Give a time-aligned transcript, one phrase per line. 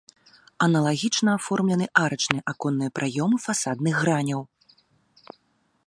[0.65, 4.41] Аналагічна аформлены арачныя аконныя праёмы фасадных граняў.